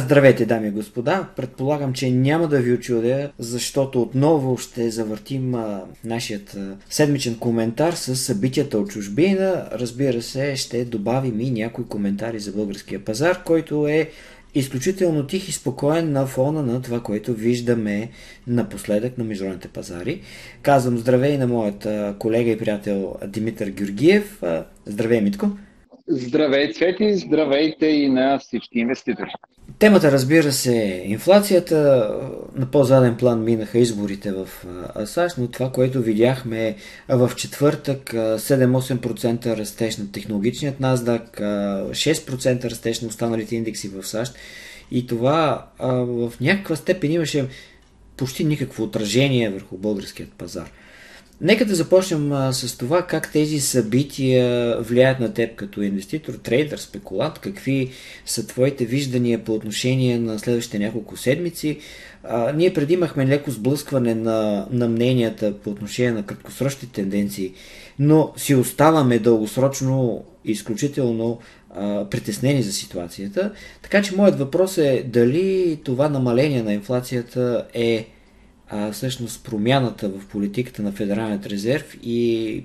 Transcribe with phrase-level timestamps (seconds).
[0.00, 1.28] здравейте, дами и господа!
[1.36, 7.92] Предполагам, че няма да ви очудя, защото отново ще завъртим а, нашият а, седмичен коментар
[7.92, 9.68] с събитията от чужбина.
[9.72, 14.10] Разбира се, ще добавим и някои коментари за българския пазар, който е
[14.54, 18.10] изключително тих и спокоен на фона на това, което виждаме
[18.46, 20.20] напоследък на международните пазари.
[20.62, 21.86] Казвам здравей на моят
[22.18, 24.42] колега и приятел Димитър Георгиев.
[24.86, 25.50] Здравей, Митко!
[26.08, 27.14] Здравей, Цвети!
[27.14, 29.30] Здравейте и на всички инвеститори!
[29.78, 32.10] Темата, разбира се, е инфлацията.
[32.54, 34.48] На по-заден план минаха изборите в
[35.06, 36.76] САЩ, но това, което видяхме
[37.08, 41.40] в четвъртък, 7-8% растеж на технологичният NASDAQ,
[41.90, 44.34] 6% растеж на останалите индекси в САЩ.
[44.90, 47.48] И това в някаква степен имаше
[48.16, 50.70] почти никакво отражение върху българският пазар.
[51.40, 56.78] Нека да започнем а, с това как тези събития влияят на теб като инвеститор, трейдър,
[56.78, 57.90] спекулант, какви
[58.26, 61.78] са твоите виждания по отношение на следващите няколко седмици.
[62.24, 67.52] А, ние преди имахме леко сблъскване на, на мненията по отношение на краткосрочни тенденции,
[67.98, 71.38] но си оставаме дългосрочно изключително
[71.70, 73.52] а, притеснени за ситуацията.
[73.82, 78.06] Така че моят въпрос е дали това намаление на инфлацията е
[78.68, 82.64] а, всъщност промяната в политиката на Федералният резерв и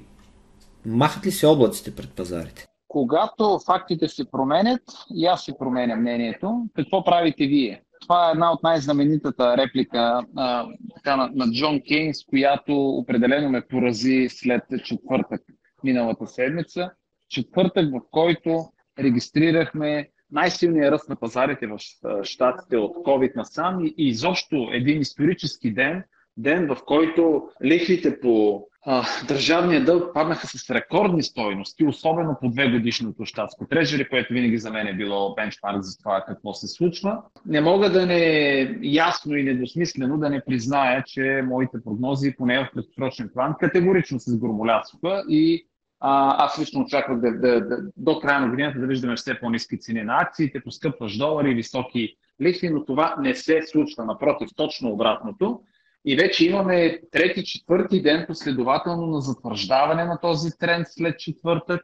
[0.86, 2.66] махат ли се облаците пред пазарите?
[2.88, 4.81] Когато фактите се променят,
[5.16, 7.81] и аз си променя мнението, какво правите вие?
[8.02, 13.61] Това е една от най-знаменитата реплика а, така, на, на Джон Кейнс, която определено ме
[13.61, 15.42] порази след четвъртък
[15.83, 16.92] миналата седмица.
[17.30, 18.66] Четвъртък, в който
[19.00, 21.77] регистрирахме най-силният ръст на пазарите в
[22.23, 26.03] щатите от COVID насам и изобщо един исторически ден,
[26.38, 32.71] ден в който лихвите по а, държавния дълг паднаха с рекордни стойности, особено по две
[32.71, 37.21] годишното щатско трежери, което винаги за мен е било бенчмарк за това какво се случва.
[37.45, 42.71] Не мога да не ясно и недосмислено да не призная, че моите прогнози, поне в
[42.73, 45.65] краткосрочен план, категорично се сгромолясваха и
[45.99, 49.80] а, аз лично очаквах да, да, да, до края на годината да виждаме все по-низки
[49.80, 54.05] цени на акциите, поскъпваш долари, високи лихви, но това не се случва.
[54.05, 55.61] Напротив, точно обратното.
[56.05, 61.82] И вече имаме трети, четвърти ден последователно на затвърждаване на този тренд след четвъртък.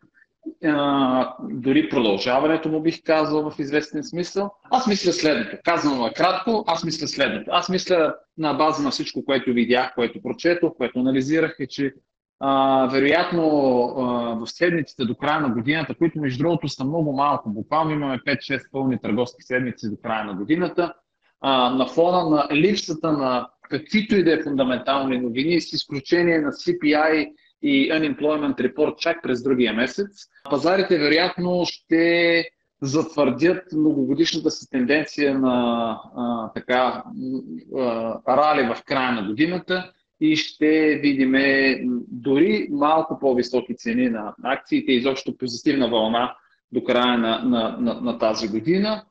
[0.66, 4.52] А, дори продължаването му бих казал в известен смисъл.
[4.72, 5.58] Аз мисля следното.
[5.64, 7.52] Казвам накратко, аз мисля следното.
[7.54, 11.94] Аз мисля на база на всичко, което видях, което прочетох, което анализирах, е, че
[12.40, 17.50] а, вероятно а, в седмиците до края на годината, които между другото са много малко,
[17.50, 20.94] буквално имаме 5-6 пълни търговски седмици до края на годината,
[21.42, 26.52] а, на фона на липсата на каквито и да е фундаментални новини, с изключение на
[26.52, 27.32] CPI
[27.62, 32.46] и Unemployment Report чак през другия месец, пазарите вероятно ще
[32.82, 37.04] затвърдят многогодишната си тенденция на а, така,
[37.78, 39.92] а, рали в края на годината
[40.22, 41.34] и ще видим
[42.08, 46.36] дори малко по-високи цени на акциите, изобщо позитивна вълна
[46.72, 49.04] до края на, на, на, на тази година.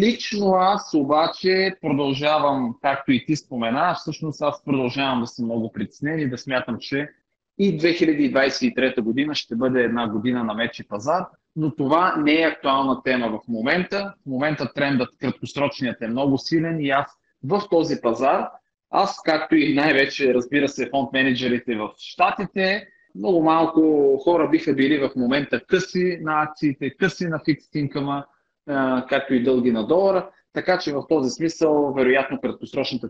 [0.00, 6.18] Лично аз обаче продължавам, както и ти спомена, всъщност аз продължавам да съм много притеснен
[6.18, 7.08] и да смятам, че
[7.58, 13.02] и 2023 година ще бъде една година на мечи пазар, но това не е актуална
[13.02, 14.14] тема в момента.
[14.22, 17.06] В момента трендът краткосрочният е много силен и аз
[17.44, 18.48] в този пазар
[18.92, 24.98] аз, както и най-вече, разбира се, фонд менеджерите в Штатите, много малко хора биха били
[24.98, 28.24] в момента къси на акциите, къси на фикс инкъма,
[29.08, 30.30] както и дълги на долара.
[30.54, 33.08] Така че в този смисъл, вероятно, краткосрочната,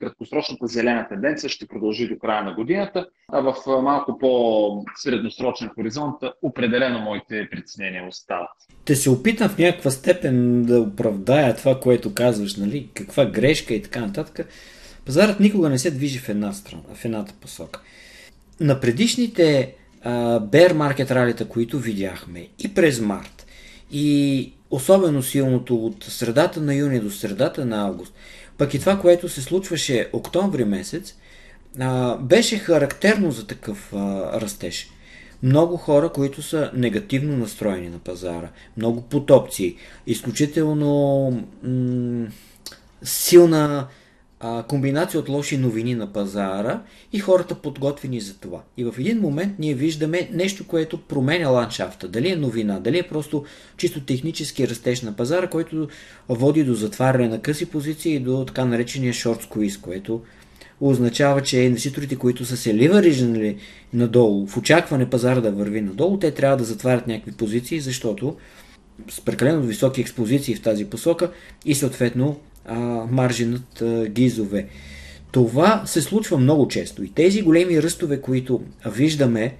[0.00, 7.00] краткосрочната зелена тенденция ще продължи до края на годината, а в малко по-средносрочен хоризонт определено
[7.00, 8.48] моите притеснения остават.
[8.84, 12.90] Те се опитам в някаква степен да оправдая това, което казваш, нали?
[12.94, 14.48] каква грешка и така нататък.
[15.06, 17.80] Пазарът никога не се движи в една страна, в едната посока.
[18.60, 19.74] На предишните
[20.40, 23.46] бер маркет ралита, които видяхме и през март,
[23.92, 28.14] и особено силното от средата на юни до средата на август,
[28.58, 31.14] пък и това, което се случваше октомври месец,
[31.80, 34.88] а, беше характерно за такъв а, растеж.
[35.42, 39.76] Много хора, които са негативно настроени на пазара, много потопци,
[40.06, 41.30] изключително
[41.62, 42.26] м-
[43.02, 43.86] силна
[44.44, 48.62] а, комбинация от лоши новини на пазара и хората подготвени за това.
[48.76, 52.08] И в един момент ние виждаме нещо, което променя ландшафта.
[52.08, 53.44] Дали е новина, дали е просто
[53.76, 55.88] чисто технически растеж на пазара, който
[56.28, 60.20] води до затваряне на къси позиции и до така наречения шорт squeeze, което
[60.80, 63.56] означава, че инвеститорите, които са се ливарижнали
[63.92, 68.36] надолу, в очакване пазара да върви надолу, те трябва да затварят някакви позиции, защото
[69.10, 71.30] с прекалено високи експозиции в тази посока
[71.64, 72.78] и съответно а,
[73.10, 74.66] маржинът а, гизове.
[75.32, 79.54] Това се случва много често и тези големи ръстове, които виждаме,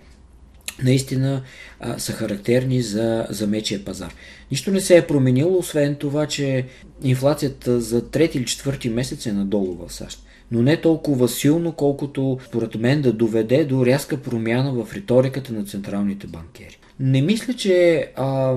[0.82, 1.42] наистина
[1.80, 4.14] а, са характерни за, за мечия пазар.
[4.50, 6.66] Нищо не се е променило, освен това, че
[7.02, 10.22] инфлацията за трети или четвърти месец е надолу в САЩ.
[10.50, 15.64] Но не толкова силно, колкото според мен да доведе до рязка промяна в риториката на
[15.64, 16.78] централните банкери.
[17.00, 18.56] Не мисля, че а,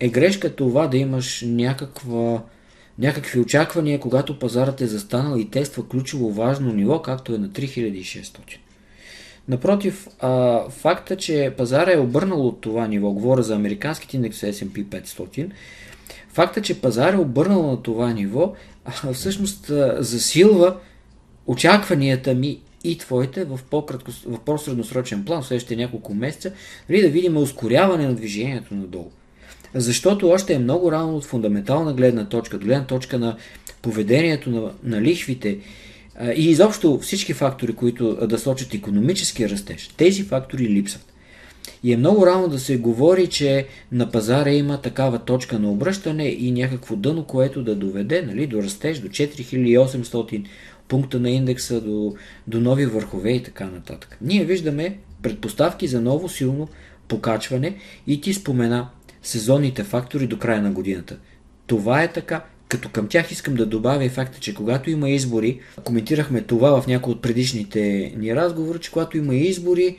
[0.00, 2.42] е грешка това да имаш някаква,
[2.98, 8.58] някакви очаквания, когато пазарът е застанал и тества ключово важно ниво, както е на 3600.
[9.48, 14.84] Напротив, а, факта, че пазара е обърнал от това ниво, говоря за американските индекс S&P
[14.84, 15.50] 500,
[16.28, 18.54] факта, че пазар е обърнал на това ниво,
[18.84, 20.76] а, всъщност а, засилва
[21.46, 23.60] очакванията ми и твоите в,
[24.26, 26.52] в по-средносрочен план, в следващите няколко месеца,
[26.88, 29.10] нали, да видим ускоряване на движението надолу.
[29.74, 33.36] Защото още е много рано от фундаментална гледна точка, до гледна точка на
[33.82, 35.58] поведението на, на лихвите
[36.36, 39.90] и изобщо всички фактори, които да сочат економически растеж.
[39.96, 41.14] Тези фактори липсват.
[41.82, 46.28] И е много рано да се говори, че на пазара има такава точка на обръщане
[46.28, 50.44] и някакво дъно, което да доведе нали, до растеж до 4800
[50.88, 52.14] пункта на индекса, до,
[52.46, 54.18] до нови върхове и така нататък.
[54.20, 56.68] Ние виждаме предпоставки за ново силно
[57.08, 57.76] покачване
[58.06, 58.88] и ти спомена
[59.24, 61.16] сезонните фактори до края на годината.
[61.66, 65.60] Това е така, като към тях искам да добавя и факта, че когато има избори,
[65.84, 69.96] коментирахме това в някои от предишните ни разговори, че когато има избори,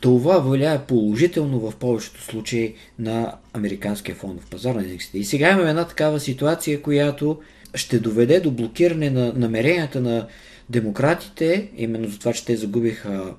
[0.00, 5.18] това влияе положително в повечето случаи на американския фондов пазар на индексите.
[5.18, 7.38] И сега имаме една такава ситуация, която
[7.74, 10.26] ще доведе до блокиране на намеренията на
[10.70, 13.34] демократите, именно за това, че те загубиха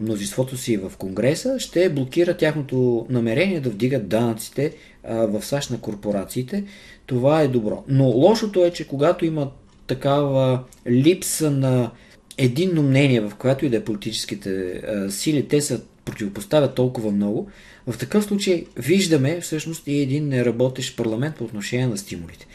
[0.00, 4.72] мнозинството си в Конгреса, ще блокира тяхното намерение да вдигат данъците
[5.04, 6.64] в САЩ на корпорациите.
[7.06, 7.84] Това е добро.
[7.88, 9.50] Но лошото е, че когато има
[9.86, 11.90] такава липса на
[12.38, 17.50] единно мнение, в която и да е политическите сили, те се противопоставят толкова много,
[17.86, 22.46] в такъв случай виждаме всъщност и един неработещ парламент по отношение на стимулите.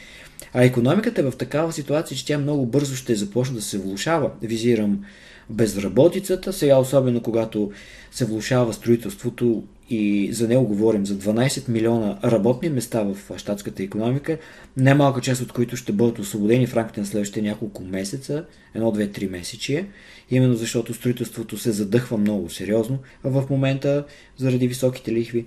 [0.54, 4.32] А економиката е в такава ситуация, че тя много бързо ще започне да се влушава.
[4.42, 5.06] Визирам
[5.50, 7.72] безработицата, сега особено когато
[8.12, 14.38] се влушава строителството и за него говорим за 12 милиона работни места в щатската економика,
[14.78, 18.46] немалка част от които ще бъдат освободени в рамките на следващите няколко месеца,
[18.76, 19.88] едно, две, три месечия,
[20.32, 24.06] именно защото строителството се задъхва много сериозно в момента
[24.38, 25.46] заради високите лихви.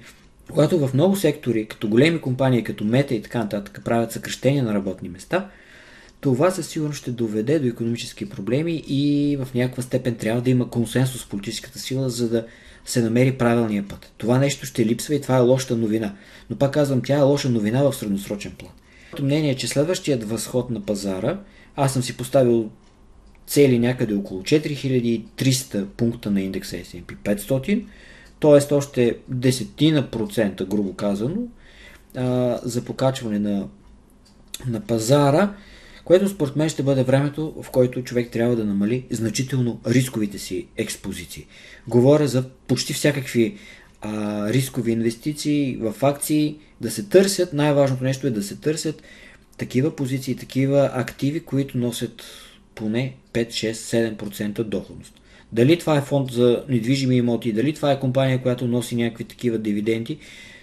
[0.51, 4.75] Когато в много сектори, като големи компании, като Мета и така нататък, правят съкрещения на
[4.75, 5.49] работни места–
[6.21, 10.71] това със сигурност ще доведе до економически проблеми и в някаква степен трябва да има
[10.71, 12.47] консенсус в политическата сила, за да
[12.85, 14.13] се намери правилния път.
[14.19, 16.15] Това нещо ще липсва и това е лоша новина.
[16.51, 18.73] Но пак казвам, тя е лоша новина в средносрочен план.
[19.13, 21.39] Моето мнение е, че следващият възход на пазара,
[21.77, 22.71] аз съм си поставил
[23.47, 27.85] цели някъде около 4300 пункта на индекса S&P 500,
[28.41, 28.75] т.е.
[28.75, 31.37] още десетина процента, грубо казано,
[32.63, 33.69] за покачване на,
[34.67, 35.55] на пазара
[36.07, 40.67] което според мен ще бъде времето, в който човек трябва да намали значително рисковите си
[40.77, 41.47] експозиции.
[41.89, 43.57] Говоря за почти всякакви
[44.01, 49.03] а, рискови инвестиции в акции, да се търсят, най-важното нещо е да се търсят
[49.59, 52.23] такива позиции, такива активи, които носят
[52.75, 55.21] поне 5, 6, 7% доходност.
[55.53, 59.59] Дали това е фонд за недвижими имоти, дали това е компания, която носи някакви такива
[59.59, 60.19] дивиденти,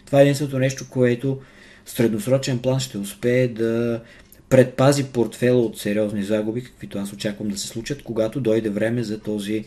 [0.06, 1.40] това е единственото нещо, което
[1.86, 4.02] в средносрочен план ще успее да
[4.50, 9.20] предпази портфела от сериозни загуби, каквито аз очаквам да се случат, когато дойде време за
[9.20, 9.66] този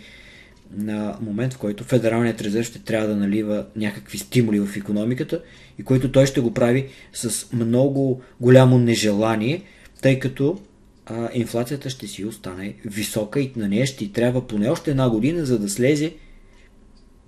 [0.77, 5.43] на момент, в който Федералният резерв ще трябва да налива някакви стимули в економиката
[5.79, 9.63] и който той ще го прави с много голямо нежелание,
[10.03, 10.59] тъй като
[11.07, 15.45] а, инфлацията ще си остане висока и на нея ще трябва поне още една година,
[15.45, 16.15] за да слезе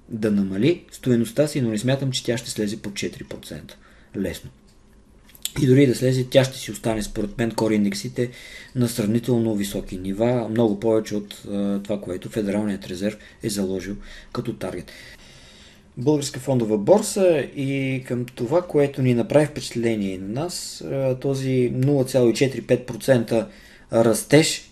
[0.09, 3.73] да намали стоеността си, но не смятам, че тя ще слезе по 4%
[4.17, 4.51] лесно
[5.63, 8.31] и дори да слезе, тя ще си остане според мен кор индексите
[8.75, 11.43] на сравнително високи нива, много повече от
[11.85, 13.97] това, което Федералният резерв е заложил
[14.33, 14.93] като таргет.
[15.97, 20.85] Българска фондова борса и към това, което ни направи впечатление на нас,
[21.21, 23.47] този 0,45%
[23.93, 24.71] растеж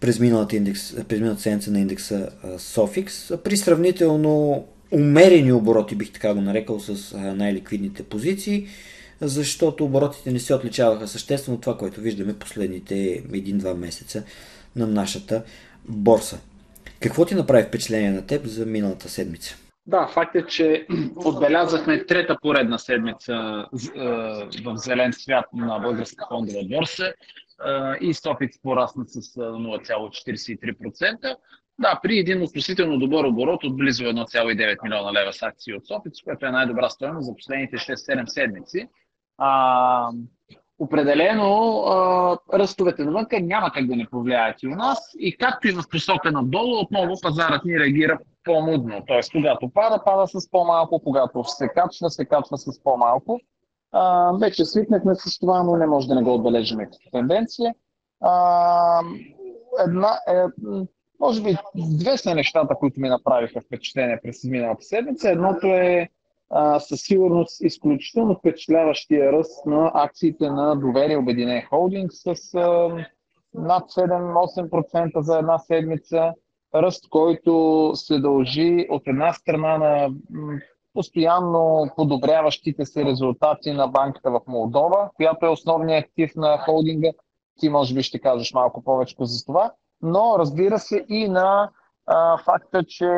[0.00, 6.34] през миналата, индекс, през миналата седмица на индекса Sofix при сравнително умерени обороти, бих така
[6.34, 8.66] го нарекал, с най-ликвидните позиции
[9.20, 14.24] защото оборотите не се отличаваха съществено от това, което виждаме последните един-два месеца
[14.76, 15.44] на нашата
[15.88, 16.40] борса.
[17.00, 19.56] Какво ти направи впечатление на теб за миналата седмица?
[19.86, 23.66] Да, факт е, че отбелязахме трета поредна седмица
[24.64, 27.12] в зелен свят на българска фондова борса
[28.00, 31.36] и Стопикс порасна с 0,43%.
[31.78, 36.22] Да, при един относително добър оборот от близо 1,9 милиона лева с акции от Сопиц,
[36.24, 38.88] което е най-добра стоеност за последните 6-7 седмици.
[39.38, 40.10] А,
[40.78, 45.14] определено а, ръстовете навънка няма как да не повлияят и у нас.
[45.18, 49.02] И както и в посока надолу, отново пазарът ни реагира по-мудно.
[49.06, 53.40] Тоест, когато пада, пада с по-малко, когато се качва, се качва с по-малко.
[53.92, 57.74] А, вече свикнахме с това, но не може да не го отбележим като тенденция.
[58.20, 59.00] А,
[59.86, 60.44] една, е,
[61.20, 65.30] може би две са нещата, които ми направиха впечатление през миналата седмица.
[65.30, 66.08] Едното е
[66.50, 72.88] а, със сигурност изключително впечатляващия ръст на акциите на доверие Обединен Холдинг с а,
[73.54, 76.32] над 7-8% за една седмица.
[76.74, 80.08] Ръст, който се дължи от една страна на
[80.94, 87.08] постоянно подобряващите се резултати на банката в Молдова, която е основният актив на холдинга.
[87.60, 89.72] Ти може би ще кажеш малко повече за това.
[90.02, 91.70] Но разбира се и на
[92.06, 93.08] а, факта, че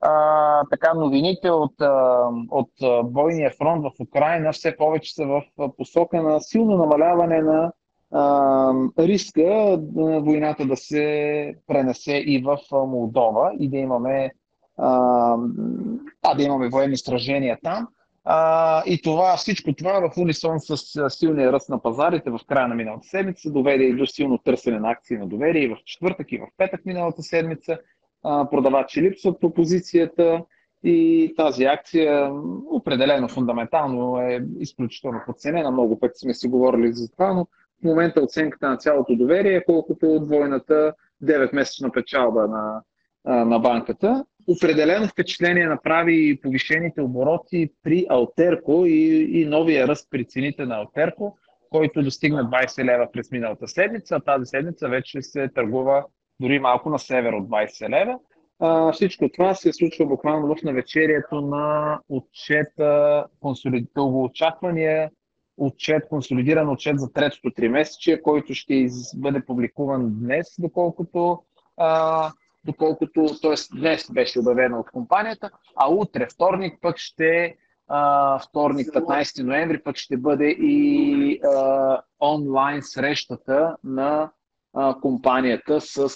[0.00, 2.70] а, така новините от, а, от
[3.04, 5.42] бойния фронт в Украина все повече са в
[5.76, 7.72] посока на силно намаляване на
[8.12, 14.30] а, риска войната да се пренесе и в Молдова и да имаме,
[14.78, 15.36] а,
[16.22, 17.88] а, да имаме военни сражения там.
[18.28, 20.76] А, и това, всичко това в унисон с
[21.10, 24.90] силния ръст на пазарите в края на миналата седмица доведе и до силно търсене на
[24.90, 27.78] акции на доверие и в четвъртък и в петък миналата седмица
[28.50, 30.42] продавачи липсват по позицията
[30.84, 32.30] и тази акция
[32.70, 35.70] определено фундаментално е изключително подценена.
[35.70, 37.44] Много пъти сме си говорили за това, но
[37.80, 40.92] в момента оценката на цялото доверие е колкото от двойната
[41.24, 42.82] 9-месечна печалба на,
[43.44, 44.24] на банката.
[44.48, 50.76] Определено впечатление направи и повишените обороти при Алтерко и, и новия ръст при цените на
[50.76, 51.38] Алтерко,
[51.70, 56.04] който достигна 20 лева през миналата седмица, тази седмица вече се търгува
[56.40, 58.18] дори малко на север от 20 лева.
[58.60, 65.10] А, всичко това се случва буквално в навечерието на отчета, консолидително очаквания,
[65.56, 71.42] отчет, консолидиран отчет за третото три месече, който ще из, бъде публикуван днес, доколкото,
[71.76, 72.32] а,
[72.64, 73.78] доколкото т.е.
[73.78, 77.56] днес беше обявено от компанията, а утре, вторник, пък ще
[77.88, 84.30] а, вторник, 15 ноември, пък ще бъде и а, онлайн срещата на
[85.02, 86.08] компанията с,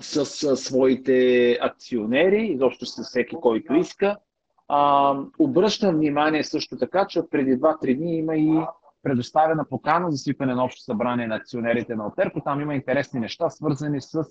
[0.00, 4.16] с, своите акционери, изобщо с всеки, който иска.
[5.38, 8.60] Обръщам внимание също така, че преди 2-3 дни има и
[9.02, 12.40] предоставена покана за свикване на общо събрание на акционерите на Отерко.
[12.44, 14.22] Там има интересни неща, свързани с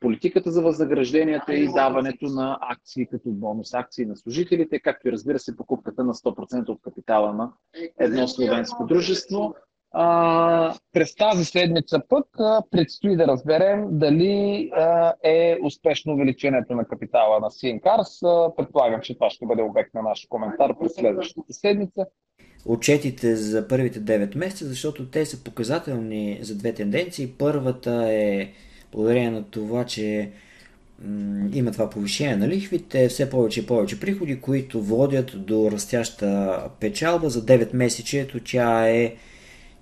[0.00, 5.38] политиката за възнагражденията и даването на акции като бонус акции на служителите, както и разбира
[5.38, 7.52] се покупката на 100% от капитала на
[7.98, 9.54] едно словенско дружество.
[9.94, 16.84] А, през тази седмица пък а, предстои да разберем дали а, е успешно увеличението на
[16.84, 18.20] капитала на Синкарс.
[18.56, 22.06] Предполагам, че това ще бъде обект на наш коментар през следващата седмица.
[22.66, 27.32] Отчетите за първите 9 месеца, защото те са показателни за две тенденции.
[27.38, 28.48] Първата е
[28.92, 30.30] благодарение на това, че
[31.52, 37.30] има това повишение на лихвите, все повече и повече приходи, които водят до растяща печалба.
[37.30, 39.14] За 9 месечето тя е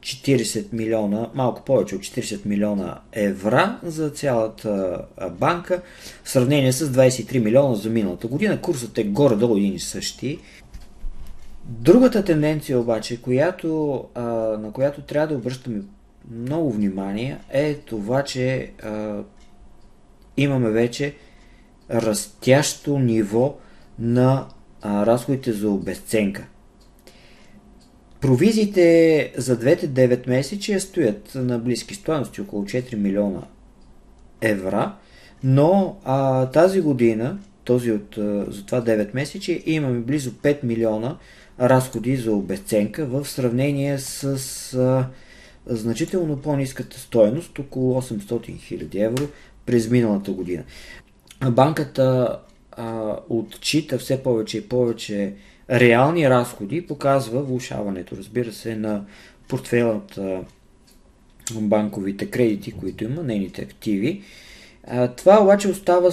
[0.00, 5.02] 40 милиона, малко повече от 40 милиона евра за цялата
[5.38, 5.83] банка,
[6.25, 8.61] в сравнение с 23 милиона за миналата година.
[8.61, 10.38] Курсът е горе-долу един и същи.
[11.64, 14.04] Другата тенденция обаче, която,
[14.61, 15.83] на която трябва да обръщаме
[16.30, 18.71] много внимание, е това, че
[20.37, 21.14] имаме вече
[21.90, 23.57] растящо ниво
[23.99, 24.47] на
[24.85, 26.47] разходите за обесценка.
[28.21, 33.43] Провизиите за двете 9 месечия стоят на близки стоености, около 4 милиона
[34.41, 34.95] евра,
[35.45, 38.15] но а, тази година, този от,
[38.49, 41.17] за това 9 месече, имаме близо 5 милиона
[41.61, 44.25] разходи за обесценка в сравнение с
[44.75, 45.07] а,
[45.67, 49.29] значително по-низката стоеност, около 800 000 евро
[49.67, 50.62] през миналата година.
[51.50, 52.39] Банката
[52.73, 55.35] а, отчита все повече и повече
[55.71, 59.05] реални разходи показва влушаването, разбира се, на
[59.49, 60.19] портфелът
[61.55, 64.23] банковите кредити, които има, нейните активи.
[65.17, 66.11] Това обаче остава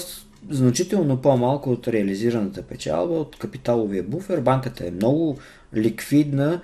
[0.50, 4.40] значително по-малко от реализираната печалба, от капиталовия буфер.
[4.40, 5.38] Банката е много
[5.76, 6.62] ликвидна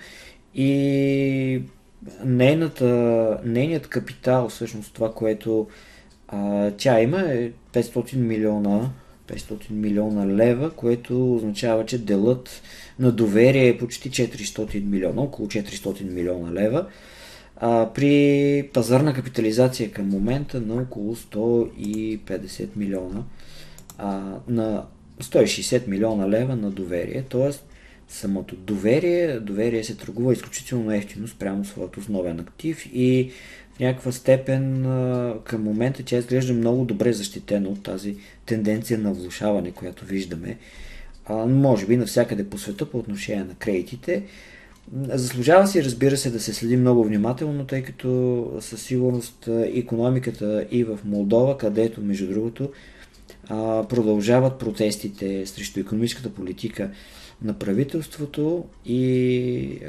[0.56, 1.62] и
[2.26, 5.68] нейната, нейният капитал, всъщност това, което
[6.28, 8.90] а, тя има е 500 милиона
[9.28, 12.62] 500 милиона лева, което означава, че делът
[13.00, 16.86] на доверие е почти 400 милиона, около 400 милиона лева,
[17.56, 23.24] а, при пазарна капитализация към момента на около 150 милиона,
[23.98, 24.86] а, на
[25.22, 27.52] 160 милиона лева на доверие, т.е.
[28.08, 33.32] самото доверие, доверие се търгува изключително ефтино спрямо своят основен актив и
[33.76, 34.84] в някаква степен
[35.44, 38.16] към момента тя изглежда много добре защитена от тази
[38.46, 40.58] тенденция на влушаване, която виждаме.
[41.26, 44.24] А, може би навсякъде по света по отношение на кредитите.
[45.10, 50.84] Заслужава си, разбира се, да се следи много внимателно, тъй като със сигурност економиката и
[50.84, 52.70] в Молдова, където, между другото,
[53.90, 56.92] продължават протестите срещу економическата политика
[57.42, 59.80] на правителството и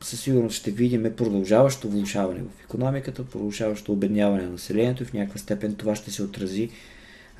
[0.00, 5.38] със сигурност ще видим продължаващо влушаване в економиката, продължаващо обедняване на населението и в някаква
[5.38, 6.70] степен това ще се отрази,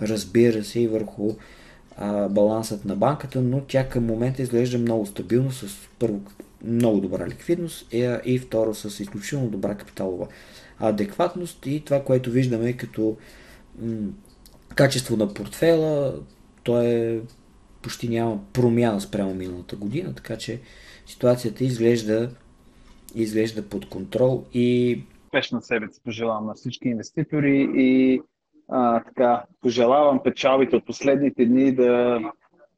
[0.01, 1.35] разбира се, и върху
[1.97, 5.67] а, балансът на банката, но тя към момента изглежда много стабилно, с
[5.99, 6.21] първо
[6.65, 10.27] много добра ликвидност и, и второ с изключително добра капиталова
[10.79, 11.67] адекватност.
[11.67, 13.17] И това, което виждаме като
[13.83, 14.09] м-
[14.75, 16.15] качество на портфела,
[16.63, 17.21] то е
[17.83, 20.61] почти няма промяна спрямо миналата година, така че
[21.07, 22.31] ситуацията изглежда
[23.15, 25.01] изглежда под контрол и...
[25.25, 28.21] Успешна седмица пожелавам на всички инвеститори и
[28.69, 32.21] а, така, пожелавам печалбите от последните дни да,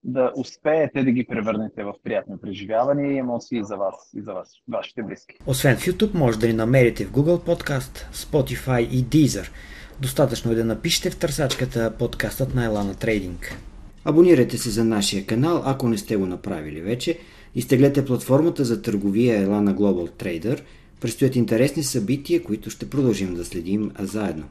[0.04, 4.52] да успеете да ги превърнете в приятни преживявания и емоции за вас и за вас,
[4.68, 5.36] вашите близки.
[5.46, 9.50] Освен в YouTube, може да ни намерите в Google Podcast, Spotify и Deezer.
[10.00, 13.56] Достатъчно е да напишете в търсачката подкастът на Елана Трейдинг.
[14.04, 17.18] Абонирайте се за нашия канал, ако не сте го направили вече–
[17.54, 20.60] Изтеглете платформата за търговия Elana Global Trader.
[21.00, 24.44] Предстоят интересни събития, които ще продължим да следим заедно.